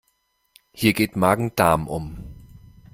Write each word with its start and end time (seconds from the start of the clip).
Hier 0.73 0.93
geht 0.93 1.15
Magen-Darm 1.15 1.87
um. 1.87 2.23